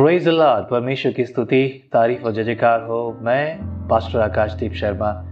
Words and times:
Praise 0.00 0.28
Lord 0.28 0.64
परमेश्वर 0.64 1.12
की 1.12 1.24
स्तुति, 1.24 1.90
तारीफ़ 1.92 2.22
और 2.22 2.32
जयकार 2.32 2.82
हो। 2.82 3.18
मैं 3.20 3.58
पास्टर 3.88 4.20
आकाशदीप 4.20 4.72
शर्मा, 4.72 5.24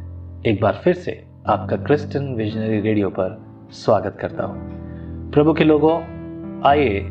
एक 0.46 0.60
बार 0.62 0.80
फिर 0.84 0.94
से 0.94 1.24
आपका 1.46 1.76
क्रिस्टन 1.76 2.34
विजनरी 2.34 2.80
रेडियो 2.80 3.10
पर 3.10 3.42
स्वागत 3.70 4.16
करता 4.20 4.44
हूँ। 4.44 4.60
प्रभु 5.30 5.52
के 5.52 5.64
लोगों, 5.64 6.00
आइए 6.62 7.08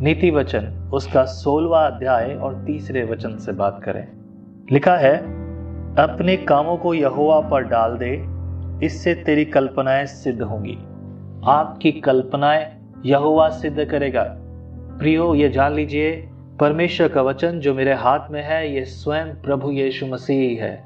नीति 0.00 0.30
वचन, 0.30 0.90
उसका 0.94 1.24
सोलवा 1.24 1.86
अध्याय 1.86 2.34
और 2.34 2.64
तीसरे 2.66 3.04
वचन 3.04 3.36
से 3.36 3.52
बात 3.52 3.80
करें। 3.84 4.08
लिखा 4.72 4.96
है, 4.96 5.16
अपने 5.96 6.36
कामों 6.36 6.76
को 6.76 6.94
यहोवा 6.94 7.40
पर 7.40 7.62
डाल 7.62 7.98
दे, 8.02 8.26
इससे 8.86 9.14
तेरी 9.14 9.44
कल्पनाएँ 9.44 10.06
सिद्ध 10.06 10.42
होंगी। 10.42 10.78
आपकी 11.44 11.92
कल्पनाएँ 11.92 12.92
यहोवा 13.04 13.48
सिद्ध 13.48 13.84
करेगा। 13.84 14.24
प्रियो, 14.98 15.34
ये 15.34 15.48
जान 15.48 15.72
लीजिए 15.72 16.30
परमेश्वर 16.60 17.08
का 17.08 17.22
वचन 17.22 17.58
जो 17.58 17.74
मेरे 17.74 17.92
हाथ 17.92 18.20
में 18.30 18.42
है, 18.42 18.74
ये 18.74 18.84
स्वयं 18.84 19.26
प्रभु 19.26 19.70
यीशु 19.70 20.06
मसीह 20.06 20.64
है। 20.64 20.84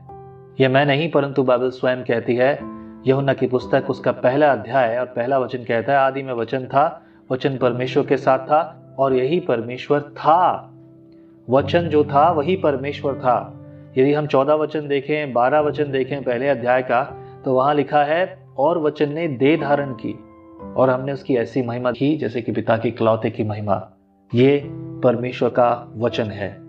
यह 0.61 0.69
मैं 0.69 0.87
नहीं, 0.87 1.11
परंतु 1.11 1.43
बाइबल 1.43 1.71
स्वयं 1.71 2.05
कहती 2.05 2.37
है। 2.37 2.61
यहुना 3.07 3.33
की 3.33 3.47
पुस्तक, 3.47 3.85
उसका 3.91 4.13
पहला 4.13 4.53
अध्याय 4.53 4.99
और 4.99 5.07
पहला 5.07 5.39
वचन 5.39 5.59
कहता 5.59 5.93
है, 5.93 5.99
आदि 5.99 6.23
में 6.23 6.33
वचन 6.33 6.67
था, 6.67 7.03
वचन 7.33 7.57
परमेश्वर 7.57 8.07
के 8.07 8.17
साथ 8.17 8.39
था 8.39 8.95
और 8.99 9.15
यही 9.15 9.41
परमेश्वर 9.41 10.01
था। 10.01 10.73
वचन 11.51 11.89
जो 11.89 12.05
था, 12.05 12.31
वही 12.31 12.57
परमेश्वर 12.57 13.15
था। 13.15 13.65
यदि 13.99 14.15
हम 14.15 14.27
चौदह 14.27 14.55
वचन 14.55 14.89
देखें, 14.89 15.33
बारह 15.33 15.61
वचन 15.61 15.91
देखें 15.91 16.25
पहले 16.25 16.49
अध्याय 16.49 16.83
का 16.83 17.03
तो 17.45 17.55
वहाँ 17.55 17.75
लिखा 17.75 18.05
है, 18.05 18.47
और 18.59 18.79
वचन 18.79 19.13
ने 19.13 19.29
दे 19.29 19.57
धारण 19.57 19.93
की, 19.93 20.19
और 20.77 20.91
हमने 20.91 21.13
उसकी 21.13 21.37
ऐसी 21.37 21.63
महिमा 21.63 21.93
की, 21.93 22.17
जैसे 22.17 22.43
कि 22.43 22.53
पिता 22.53 22.77
की 22.77 22.91
क्लौते 22.91 23.31
की 23.31 23.45
महिमा। 23.45 23.91
ये 24.35 24.90
परमेश्वर 25.05 25.49
का 25.49 25.93
वचन 25.97 26.25
है। 26.25 26.63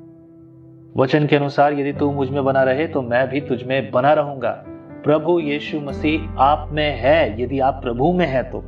वचन 0.98 1.28
के 1.28 1.36
अनुसार 1.36 1.74
यदि 1.74 1.94
तू 1.94 2.12
मुझमें 2.12 2.46
बना 2.46 2.64
रहे 2.64 2.88
तो 2.88 3.02
मैं 3.02 3.30
भी 3.30 3.42
तुझ 3.42 3.64
में 3.64 3.92
बना 3.92 4.14
रहूँगा। 4.14 4.64
प्रभु 5.04 5.40
यीशु 5.40 5.80
मसीह 5.80 6.40
आप 6.40 6.70
में 6.72 7.00
है, 7.00 7.42
यदि 7.42 7.60
आप 7.60 7.80
प्रभु 7.84 8.14
में 8.14 8.26
है 8.26 8.44
तो। 8.44 8.60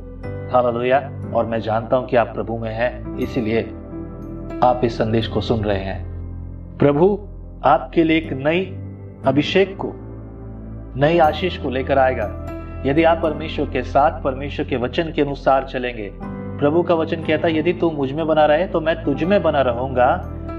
हालेलुया। 0.52 1.10
और 1.34 1.46
मैं 1.46 1.60
जानता 1.60 1.96
हूँ 1.96 2.06
कि 2.06 2.16
आप 2.16 2.26
प्रभु 2.26 2.58
में 2.58 2.70
हैं, 2.70 3.18
इसीलिए 3.18 3.62
आप 4.62 4.80
इस 4.84 4.98
संदेश 4.98 5.26
को 5.26 5.40
सुन 5.40 5.64
रहे 5.64 5.78
हैं। 5.78 6.04
प्रभु, 6.78 7.28
आपके 7.64 8.04
लिए 8.04 8.16
एक 8.16 8.32
नई 8.32 8.64
अभिषेक 9.26 9.76
को, 9.80 9.92
नई 11.00 11.18
आशीष 11.18 11.58
को 11.58 11.70
लेकर 11.70 11.98
आएगा। 11.98 12.46
यदि 12.86 13.04
आप 13.04 13.20
परमेश्वर 13.22 13.66
के 13.66 13.82
साथ, 13.82 14.22
परमेश्वर 14.22 14.66
के 14.66 14.76
वचन 14.76 15.12
के 15.12 15.22
अनुसार 15.22 15.64
चलेंगे 15.64 16.12
प्रभु 16.64 16.82
का 16.82 16.94
वचन 16.94 17.16
कहता 17.16 17.48
है, 17.48 17.58
यदि 17.58 17.72
तू 17.72 17.90
मुझमें 17.90 18.26
बना 18.26 18.44
रहे 18.46 18.66
तो 18.66 18.80
मैं 18.80 18.94
तुझ 19.04 19.24
में 19.24 19.42
बना 19.42 19.60
रहूँगा। 19.60 20.06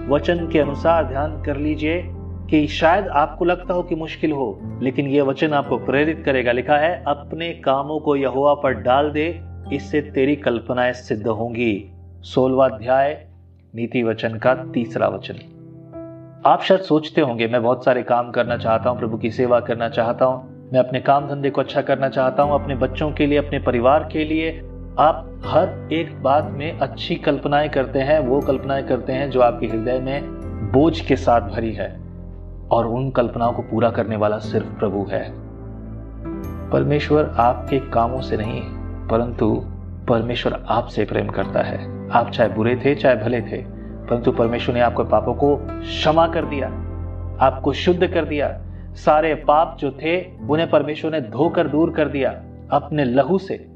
वचन 0.10 0.48
के 0.48 0.60
अनुसार 0.60 1.06
ध्यान 1.06 1.42
कर 1.44 1.58
लीजिए 1.58 2.02
कि 2.50 2.68
शायद 2.68 3.08
आपको 3.08 3.46
लगता 3.46 3.74
हो 3.74 3.84
कि 3.84 3.96
मुश्किल 3.96 4.32
हो, 4.32 4.80
लेकिन 4.82 5.08
यह 5.08 5.24
वचन 5.24 5.54
आपको 5.54 5.78
प्रेरित 5.78 6.22
करेगा। 6.26 6.52
लिखा 6.52 6.78
है, 6.78 7.04
अपने 7.08 7.50
कामों 7.54 8.00
को 8.00 8.16
यहुआ 8.16 8.54
पर 8.54 8.74
डाल 8.74 9.10
दे, 9.12 9.42
इससे 9.74 10.02
तेरी 10.02 10.36
कल्पनाएँ 10.36 10.94
सिद्ध 10.94 11.28
होंगी। 11.28 11.92
सोलवा 12.22 12.68
अध्याय, 12.68 13.28
नीति 13.76 14.04
वचन 14.04 14.38
का 14.38 14.54
तीसरा 14.74 15.08
वचन। 15.08 15.40
आप 16.46 16.62
शायद 16.62 16.82
सोचते 16.82 17.22
होंगे, 17.22 17.48
मैं 17.48 17.64
बहुत 17.64 17.86
सारे 17.86 18.04
काम 18.04 18.32
करना 18.32 18.58
चाहता 18.58 18.90
हूँ, 18.90 19.00
प्रभु 19.00 19.18
की 19.18 19.32
सेवा 19.32 19.60
करना 19.60 19.90
चाहता 19.90 20.26
हूँ, 20.26 20.70
मैं 20.74 20.80
अपने 20.80 21.00
काम 21.00 21.28
धंधे 21.28 21.50
को 21.50 21.62
अच्छा 21.62 21.82
करना 21.82 22.10
चाहता 22.10 22.44
हूँ, 22.44 22.54
अपने 22.54 22.76
बच्चों 22.76 23.12
के 23.12 23.26
लिए, 23.26 23.38
अपने 23.38 23.60
परिवार 23.60 24.10
के 24.14 24.26
लिए 24.26 24.62
आप 25.00 25.42
हर 25.46 25.90
एक 25.92 26.24
बात 26.24 26.50
में 26.52 26.80
अच्छी 26.80 27.16
कल्पनाएँ 27.16 27.70
करते 27.70 28.00
हैं, 28.00 28.20
वो 28.20 28.42
कल्पनाएँ 28.42 28.84
करते 28.84 29.14
हैं 29.14 29.30
जो 29.30 29.42
आपके 29.42 29.68
हृदय 29.68 30.00
में 30.00 30.22
बोझ 30.72 31.02
के 31.02 31.16
साथ 31.16 31.42
भरी 31.42 31.74
है 31.74 32.00
और 32.72 32.88
उन 32.88 33.12
कल्पनाओं 33.12 33.54
को 33.54 33.62
पूरा 33.62 33.90
करने 33.90 34.16
वाला 34.16 34.38
सिर्फ़ 34.38 34.80
प्रभु 34.80 35.08
है। 35.12 35.34
परमेश्वर 36.70 37.36
आपके 37.38 37.80
कामों 37.80 38.22
से 38.22 38.38
नहीं, 38.38 38.62
परंतु 39.08 39.64
परमेश्वर 40.10 40.64
आपसे 40.68 41.06
प्रेम 41.06 41.28
करता 41.28 41.62
है। 41.62 42.10
आप 42.12 42.30
चाहे 42.30 42.50
बुरे 42.50 42.76
थे, 42.76 42.96
चाहे 42.96 43.16
भले 43.16 43.42
थे, 43.42 43.58
परंतु 44.08 44.32
परमेश्वर 44.32 44.76
ने 44.76 44.82
आपके 44.82 45.04
पापों 45.04 45.34
को 45.34 45.56
क्षमा 45.56 46.28
कर 46.28 46.46
दिया, 46.46 46.68
आपको 47.46 47.74
शुद्ध 47.74 48.08
कर 48.08 48.26
दिया। 48.26 48.62
सारे 48.96 49.36
पाप 49.36 49.78
जो 49.80 49.92
थे, 49.92 50.26
उन्हें 50.50 50.70
परमेश्वर 50.70 51.12
ने 51.12 51.22
धोकर 51.22 51.68
दूर 51.68 51.92
कर 51.92 52.08
दिया, 52.08 52.44
अपने 52.72 53.06
लहू 53.06 53.38
से। 53.38 53.75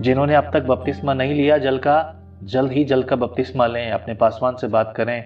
जिन्होंने 0.00 0.34
अब 0.34 0.50
तक 0.52 0.62
बपतिस्मा 0.62 1.14
नहीं 1.14 1.34
लिया, 1.34 1.58
जल 1.58 1.78
का, 1.78 2.16
जल्द 2.42 2.72
ही 2.72 2.84
जल 2.84 3.02
का 3.02 3.16
बपतिस्मा 3.16 3.66
लें, 3.66 3.90
अपने 3.90 4.14
पासवान 4.14 4.56
से 4.56 4.66
बात 4.66 4.94
करें, 4.96 5.24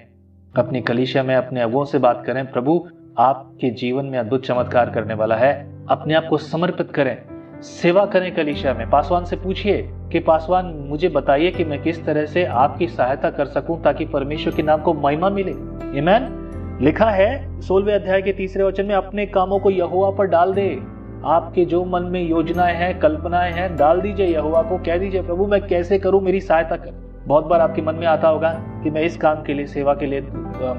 अपनी 0.56 0.80
कलिशा 0.80 1.22
में, 1.22 1.36
अपने 1.36 1.60
अगुओं 1.60 1.84
से 1.84 1.98
बात 1.98 2.22
करें, 2.26 2.52
प्रभु, 2.52 2.88
आपके 3.18 3.70
जीवन 3.70 4.04
में 4.04 4.18
अद्भुत 4.18 4.46
चमत्कार 4.46 4.90
करने 4.90 5.14
वाला 5.14 5.36
है, 5.36 5.84
अपने 5.88 6.14
आप 6.14 6.26
को 6.30 6.38
समर्पित 6.38 6.90
करें, 6.90 7.22
सेवा 7.62 8.06
करें 8.06 8.34
कलिशा 8.34 8.74
में। 8.74 8.90
पासवान 8.90 9.24
से 9.24 9.36
पूछिए 9.36 9.90
कि, 10.12 10.18
पासवान, 10.18 10.66
मुझे 10.66 11.08
बताइए 11.08 11.50
कि 11.50 11.64
मैं 11.64 11.82
किस 11.82 12.04
तरह 12.04 12.26
से 12.26 12.44
आपकी 12.44 12.88
सहायता 12.88 13.30
कर 13.30 13.46
सकूँ 13.46 13.82
ताकि 13.82 14.04
परमेश्वर 14.04 14.54
के 14.54 14.62
नाम 14.62 14.80
को 14.80 14.94
महिमा 14.94 15.30
मिले। 15.30 15.50
ईमैन 15.98 16.44
लिखा 16.82 17.10
है 17.10 17.60
सोलवे 17.60 17.92
अध्याय 17.92 18.22
के 18.22 18.32
तीसरे 18.32 18.64
वचन 18.64 18.86
में, 18.86 18.94
अपने 18.94 19.26
कामों 19.26 19.58
को 19.58 19.70
यहुआ 19.70 20.10
पर 20.10 20.24
डाल 20.24 20.52
दे। 20.52 20.97
आपके 21.24 21.64
जो 21.64 21.84
मन 21.84 22.02
में 22.02 22.22
योजनाएँ 22.22 22.74
हैं, 22.74 22.98
कल्पनाएँ 22.98 23.52
हैं, 23.52 23.76
डाल 23.76 24.00
दीजिए 24.00 24.26
यहुआ 24.26 24.62
को, 24.62 24.78
कह 24.78 24.98
दीजिए, 24.98 25.22
प्रभु, 25.22 25.46
मैं 25.46 25.66
कैसे 25.66 25.98
करूँ 25.98 26.20
मेरी 26.20 26.40
सहायता 26.40 26.76
कर? 26.76 27.08
बहुत 27.26 27.46
बार 27.46 27.60
आपके 27.60 27.82
मन 27.82 27.94
में 27.94 28.06
आता 28.06 28.28
होगा 28.28 28.62
कि 28.84 28.90
मैं 28.90 29.02
इस 29.02 29.16
काम 29.16 29.42
के 29.42 29.54
लिए, 29.54 29.66
सेवा 29.66 29.94
के 29.94 30.06
लिए 30.06 30.20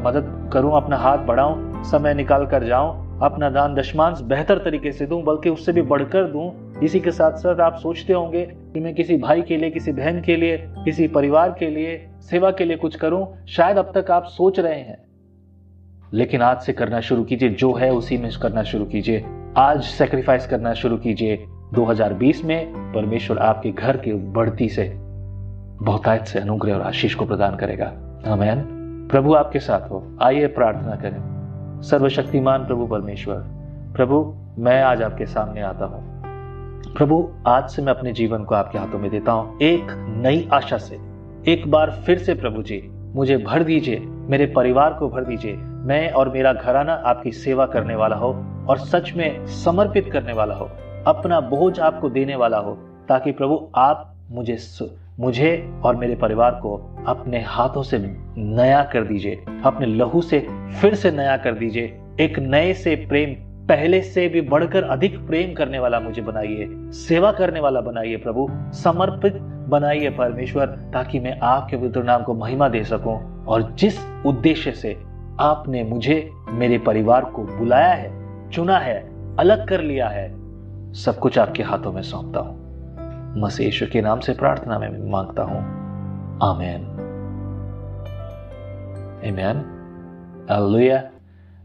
मदद 0.01 0.49
करूँ, 0.53 0.75
अपना 0.75 0.97
हाथ 0.97 1.17
बढ़ाऊं, 1.17 1.83
समय 1.83 2.13
निकाल 2.13 2.45
कर 2.45 2.63
जाऊँ, 2.63 3.19
अपना 3.21 3.49
दान 3.49 3.75
दशमांश 3.75 4.21
बेहतर 4.21 4.57
तरीके 4.57 4.91
से 4.91 5.05
दूँ, 5.05 5.23
बल्कि 5.23 5.49
उससे 5.49 5.71
भी 5.71 5.81
बढ़कर 5.81 6.23
दूँ। 6.23 6.73
इसी 6.83 6.99
के 6.99 7.11
साथ 7.11 7.31
साथ 7.31 7.59
आप 7.59 7.75
सोचते 7.75 8.13
होंगे 8.13 8.45
कि 8.45 8.79
मैं 8.79 8.95
किसी 8.95 9.17
भाई 9.17 9.41
के 9.41 9.57
लिए, 9.57 9.69
किसी 9.69 9.91
बहन 9.91 10.21
के 10.21 10.35
लिए, 10.35 10.65
किसी 10.69 11.07
परिवार 11.07 11.55
के 11.59 11.69
लिए, 11.69 12.09
सेवा 12.21 12.51
के 12.51 12.65
लिए 12.65 12.77
कुछ 12.77 12.95
करूँ। 12.95 13.45
शायद 13.45 13.77
अब 13.77 13.91
तक 13.97 14.11
आप 14.11 14.23
सोच 14.23 14.59
रहे 14.59 14.79
हैं। 14.79 14.97
लेकिन 16.13 16.41
आज 16.41 16.61
से 16.61 16.73
करना 16.73 16.99
शुरू 16.99 17.23
कीजिए, 17.23 17.49
जो 17.49 17.73
है 17.73 17.91
उसी 17.91 18.17
में 18.17 18.31
करना 18.41 18.63
शुरू 18.63 18.85
कीजिए। 18.85 19.25
आज 19.57 19.83
सेक्रीफाइस 19.83 20.47
करना 20.47 20.73
शुरू 20.73 20.97
कीजिए। 20.97 21.45
2020 21.73 22.45
में 22.45 22.73
परमेश्वर 22.93 23.37
आपके 23.37 23.71
घर 23.71 23.97
की 23.97 24.13
बढ़ती 24.13 24.69
से, 24.69 24.95
बहुतायत 25.81 26.25
से 26.25 26.39
अनुग्रह 26.39 26.73
और 26.73 26.81
आशीष 26.81 27.15
को 27.15 27.25
प्रदान 27.25 27.55
करेगा। 27.55 27.85
अमेन 28.25 28.61
प्रभु 29.11 29.33
आपके 29.33 29.59
साथ 29.59 29.89
हो। 29.89 30.17
आइए 30.21 30.47
प्रार्थना 30.47 30.95
करें। 30.95 31.81
सर्वशक्तिमान 31.81 32.65
प्रभु 32.65 32.87
परमेश्वर, 32.87 33.35
प्रभु, 33.95 34.35
मैं 34.59 34.83
आज 34.83 35.01
आपके 35.01 35.25
सामने 35.25 35.61
आता 35.61 35.85
हूँ। 35.85 36.21
प्रभु, 36.93 37.29
आज 37.47 37.69
से 37.69 37.81
मैं 37.81 37.93
अपने 37.93 38.11
जीवन 38.11 38.43
को 38.43 38.55
आपके 38.55 38.77
हाथों 38.77 38.99
में 38.99 39.11
देता 39.11 39.31
हूँ। 39.31 39.57
एक 39.61 39.87
नई 40.23 40.49
आशा 40.53 40.77
से। 40.77 40.99
एक 41.51 41.71
बार 41.71 41.91
फिर 41.91 42.17
से 42.17 42.33
प्रभु 42.33 42.63
जी, 42.63 42.89
मुझे 42.91 43.37
भर 43.37 43.63
दीजिए। 43.63 43.99
मेरे 43.99 44.45
परिवार 44.45 44.93
को 44.93 45.09
भर 45.09 45.23
दीजिए। 45.23 45.55
मैं 45.57 46.11
और 46.11 46.29
मेरा 46.29 46.53
घराना 46.53 46.93
आपकी 46.93 47.31
सेवा 47.31 47.65
करने 47.65 47.95
वाला 47.95 48.15
हो। 48.15 48.45
और 48.69 48.77
सच 48.77 49.13
में 49.13 49.45
समर्पित 49.47 50.09
करने 50.11 50.33
वाला 50.33 50.55
हो, 50.55 50.69
अपना 51.07 51.39
बोझ 51.39 51.79
आपको 51.79 52.09
देने 52.09 52.35
वाला 52.35 52.57
हो, 52.57 52.77
ताकि 53.07 53.31
प्रभु 53.31 53.67
आप 53.75 54.15
मुझे 54.31 54.57
मुझे 55.19 55.73
और 55.83 55.95
मेरे 55.95 56.15
परिवार 56.15 56.51
को 56.51 56.75
अपने 57.07 57.41
हाथों 57.41 57.83
से 57.83 57.97
नया 58.37 58.83
कर 58.83 59.03
दीजिए, 59.03 59.43
अपने 59.65 59.85
लहू 59.85 60.21
से 60.21 60.39
फिर 60.81 60.95
से 60.95 61.11
नया 61.11 61.37
कर 61.37 61.53
दीजिए। 61.53 61.99
एक 62.19 62.39
नए 62.39 62.73
से 62.73 62.95
प्रेम, 62.95 63.33
पहले 63.67 64.01
से 64.01 64.27
भी 64.27 64.41
बढ़कर 64.41 64.83
अधिक 64.83 65.17
प्रेम 65.27 65.53
करने 65.53 65.79
वाला 65.79 65.99
मुझे 65.99 66.21
बनाइए, 66.21 66.67
सेवा 66.91 67.31
करने 67.31 67.59
वाला 67.59 67.81
बनाइए 67.81 68.17
प्रभु, 68.17 68.47
समर्पित 68.73 69.33
बनाइए 69.69 70.09
परमेश्वर, 70.09 70.65
ताकि 70.65 71.19
मैं 71.19 71.39
आपके 71.39 71.77
पवित्र 71.77 72.03
नाम 72.03 72.23
को 72.23 72.33
महिमा 72.33 72.69
दे 72.69 72.83
सकूँ। 72.83 73.45
और 73.45 73.71
जिस 73.71 73.99
उद्देश्य 74.25 74.71
से 74.71 74.97
आपने 75.39 75.83
मुझे, 75.83 76.29
मेरे 76.49 76.77
परिवार 76.77 77.25
को 77.25 77.43
बुलाया 77.43 77.93
है 77.93 78.18
चुना 78.53 78.77
है, 78.77 79.11
अलग 79.37 79.67
कर 79.67 79.81
लिया 79.81 80.07
है। 80.07 80.29
सब 80.93 81.19
कुछ 81.19 81.39
आपके 81.39 81.63
हाथों 81.63 81.91
में 81.91 82.01
सौंपता 82.01 82.39
हूँ। 82.39 82.69
मसीह 83.41 83.85
के 83.85 84.01
नाम 84.01 84.19
से 84.19 84.33
प्रार्थना 84.33 84.79
में 84.79 85.11
माँगता 85.11 85.43
हूँ। 85.43 85.59
आमेन। 86.43 86.83
आमेन। 89.27 89.57
हालेलुया। 90.51 91.03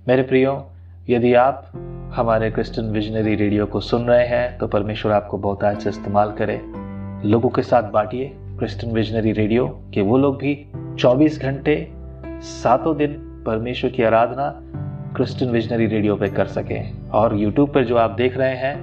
मेरे 0.09 0.23
प्रियो, 0.23 0.71
यदि 1.09 1.35
आप 1.35 1.67
हमारे 2.15 2.51
क्रिश्चियन 2.51 2.91
विजनरी 2.91 3.35
रेडियो 3.35 3.67
को 3.67 3.81
सुन 3.81 4.05
रहे 4.05 4.27
हैं 4.27 4.59
तो 4.59 4.67
परमेश्वर 4.67 5.13
आपको 5.13 5.39
बहुत 5.39 5.83
से 5.83 5.89
इस्तेमाल 5.89 6.33
करे। 6.33 6.61
लोगों 7.29 7.49
के 7.49 7.63
साथ 7.63 7.83
बांटिए 7.83 8.33
क्रिश्चियन 8.37 8.95
विजनरी 8.95 9.33
रेडियो, 9.33 9.67
कि 9.95 10.01
वो 10.01 10.19
लोग 10.19 10.37
भी 10.37 10.67
24 10.99 11.43
घंटे 11.43 11.93
सातों 12.27 12.97
दिन 12.97 13.13
परमेश्वर 13.47 13.91
की 13.91 14.03
आराधना 14.03 14.61
क्रिश्चियन 15.17 15.53
विजनरी 15.53 15.87
रेडियो 15.87 16.17
पे 16.17 16.29
कर 16.29 16.47
सकें 16.47 17.11
और 17.11 17.37
यूट्यूब 17.37 17.73
पर 17.73 17.85
जो 17.85 17.97
आप 17.97 18.11
देख 18.11 18.37
रहे 18.37 18.55
हैं, 18.57 18.77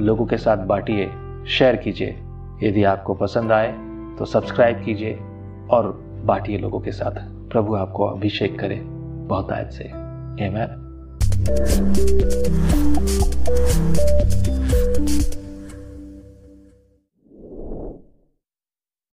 लोगों 0.00 0.26
के 0.26 0.36
साथ 0.36 0.56
बांटिए 0.56 1.10
शेयर 1.48 1.76
कीजिए। 1.76 2.16
यदि 2.62 2.84
आपको 2.84 3.14
पसंद 3.14 3.52
आए 3.52 3.72
तो 4.18 4.24
सब्सक्राइब 4.24 4.84
कीजिए 4.84 5.18
और 5.70 6.04
बांटिए 6.24 6.58
लोगों 6.58 6.80
के 6.80 6.92
साथ। 6.92 7.12
प्रभु 7.50 7.74
आपको 7.74 8.04
अभिषेक 8.04 8.58
करे 8.58 8.76
बहुत 9.28 9.52
आयत 9.52 9.70
से. 9.70 9.90